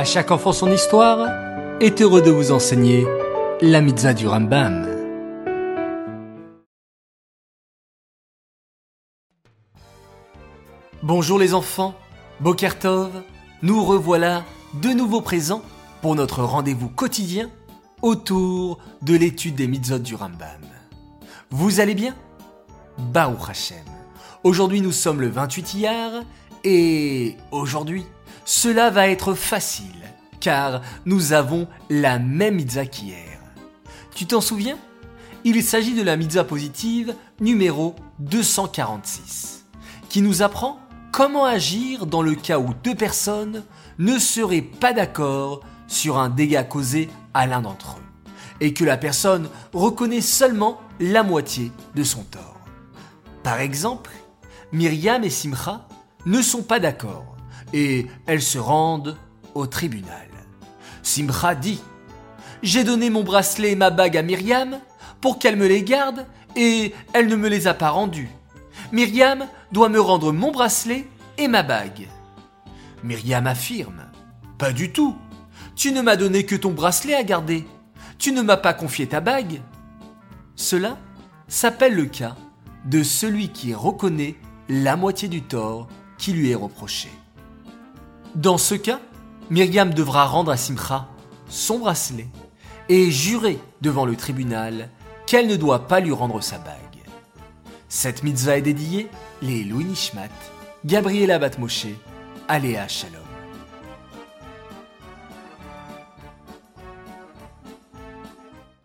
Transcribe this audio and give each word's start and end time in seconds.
À 0.00 0.04
chaque 0.04 0.30
enfant 0.30 0.54
son 0.54 0.72
histoire 0.72 1.28
est 1.78 2.00
heureux 2.00 2.22
de 2.22 2.30
vous 2.30 2.52
enseigner 2.52 3.06
la 3.60 3.82
mitzvah 3.82 4.14
du 4.14 4.26
Rambam. 4.26 4.88
Bonjour 11.02 11.38
les 11.38 11.52
enfants, 11.52 11.92
Bokertov, 12.40 13.10
nous 13.60 13.84
revoilà 13.84 14.46
de 14.80 14.88
nouveau 14.88 15.20
présents 15.20 15.60
pour 16.00 16.14
notre 16.14 16.44
rendez-vous 16.44 16.88
quotidien 16.88 17.50
autour 18.00 18.78
de 19.02 19.14
l'étude 19.14 19.56
des 19.56 19.68
mitzvot 19.68 19.98
du 19.98 20.14
Rambam. 20.14 20.62
Vous 21.50 21.80
allez 21.80 21.94
bien? 21.94 22.14
Baruch 22.96 23.50
Hashem. 23.50 23.84
Aujourd'hui 24.44 24.80
nous 24.80 24.92
sommes 24.92 25.20
le 25.20 25.28
28 25.28 25.74
Iyar 25.74 26.22
et 26.64 27.36
aujourd'hui 27.50 28.06
cela 28.52 28.90
va 28.90 29.06
être 29.06 29.34
facile 29.34 29.86
car 30.40 30.82
nous 31.06 31.32
avons 31.32 31.68
la 31.88 32.18
même 32.18 32.56
mitzvah 32.56 32.84
qu'hier. 32.84 33.38
Tu 34.12 34.26
t'en 34.26 34.40
souviens? 34.40 34.76
Il 35.44 35.62
s'agit 35.62 35.94
de 35.94 36.02
la 36.02 36.16
mitzvah 36.16 36.42
positive 36.42 37.14
numéro 37.38 37.94
246 38.18 39.66
qui 40.08 40.20
nous 40.20 40.42
apprend 40.42 40.80
comment 41.12 41.44
agir 41.44 42.06
dans 42.06 42.22
le 42.22 42.34
cas 42.34 42.58
où 42.58 42.74
deux 42.82 42.96
personnes 42.96 43.62
ne 44.00 44.18
seraient 44.18 44.62
pas 44.62 44.92
d'accord 44.92 45.60
sur 45.86 46.18
un 46.18 46.28
dégât 46.28 46.64
causé 46.64 47.08
à 47.34 47.46
l'un 47.46 47.60
d'entre 47.60 47.98
eux 47.98 48.24
et 48.60 48.74
que 48.74 48.84
la 48.84 48.96
personne 48.96 49.48
reconnaît 49.72 50.20
seulement 50.20 50.80
la 50.98 51.22
moitié 51.22 51.70
de 51.94 52.02
son 52.02 52.24
tort. 52.24 52.58
Par 53.44 53.60
exemple, 53.60 54.10
Myriam 54.72 55.22
et 55.22 55.30
Simcha 55.30 55.86
ne 56.26 56.42
sont 56.42 56.64
pas 56.64 56.80
d'accord 56.80 57.36
et 57.72 58.06
elles 58.26 58.42
se 58.42 58.58
rendent 58.58 59.16
au 59.54 59.66
tribunal. 59.66 60.28
Simcha 61.02 61.54
dit 61.54 61.80
J'ai 62.62 62.84
donné 62.84 63.10
mon 63.10 63.22
bracelet 63.22 63.72
et 63.72 63.76
ma 63.76 63.90
bague 63.90 64.16
à 64.16 64.22
Myriam 64.22 64.80
pour 65.20 65.38
qu'elle 65.38 65.56
me 65.56 65.66
les 65.66 65.82
garde 65.82 66.26
et 66.56 66.94
elle 67.12 67.28
ne 67.28 67.36
me 67.36 67.48
les 67.48 67.66
a 67.66 67.74
pas 67.74 67.90
rendus. 67.90 68.30
Myriam 68.92 69.46
doit 69.72 69.88
me 69.88 70.00
rendre 70.00 70.32
mon 70.32 70.50
bracelet 70.50 71.06
et 71.38 71.48
ma 71.48 71.62
bague. 71.62 72.08
Myriam 73.02 73.46
affirme 73.46 74.10
Pas 74.58 74.72
du 74.72 74.92
tout. 74.92 75.16
Tu 75.76 75.92
ne 75.92 76.02
m'as 76.02 76.16
donné 76.16 76.44
que 76.44 76.56
ton 76.56 76.72
bracelet 76.72 77.14
à 77.14 77.22
garder. 77.22 77.66
Tu 78.18 78.32
ne 78.32 78.42
m'as 78.42 78.56
pas 78.56 78.74
confié 78.74 79.06
ta 79.06 79.20
bague. 79.20 79.62
Cela 80.56 80.98
s'appelle 81.48 81.94
le 81.94 82.04
cas 82.04 82.36
de 82.84 83.02
celui 83.02 83.48
qui 83.48 83.74
reconnaît 83.74 84.36
la 84.68 84.96
moitié 84.96 85.28
du 85.28 85.42
tort 85.42 85.88
qui 86.18 86.32
lui 86.32 86.50
est 86.50 86.54
reproché. 86.54 87.08
Dans 88.34 88.58
ce 88.58 88.74
cas, 88.74 89.00
Myriam 89.50 89.92
devra 89.92 90.24
rendre 90.24 90.52
à 90.52 90.56
Simcha 90.56 91.08
son 91.48 91.80
bracelet 91.80 92.28
et 92.88 93.10
jurer 93.10 93.58
devant 93.80 94.04
le 94.04 94.14
tribunal 94.14 94.88
qu'elle 95.26 95.48
ne 95.48 95.56
doit 95.56 95.88
pas 95.88 96.00
lui 96.00 96.12
rendre 96.12 96.40
sa 96.40 96.58
bague. 96.58 96.76
Cette 97.88 98.22
mitzvah 98.22 98.58
est 98.58 98.62
dédiée 98.62 99.08
les 99.42 99.64
Louis 99.64 99.84
Nishmat, 99.84 100.28
Gabriela 100.84 101.40
Batmoshe, 101.40 101.88
Aléa 102.46 102.86
Shalom. 102.86 103.29